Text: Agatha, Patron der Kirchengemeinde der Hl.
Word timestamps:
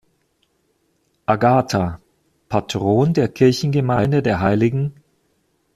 Agatha, 1.27 2.01
Patron 2.49 3.13
der 3.13 3.27
Kirchengemeinde 3.29 4.23
der 4.23 4.39
Hl. 4.41 4.93